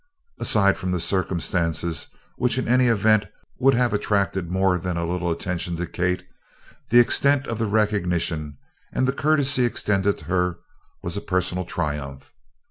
[0.39, 3.27] Aside from the circumstances which in any event
[3.59, 6.25] would have attracted more than a little attention to Kate,
[6.89, 8.57] the extent of the recognition
[8.91, 10.57] and the courtesy extended to her
[11.03, 12.33] was a personal triumph.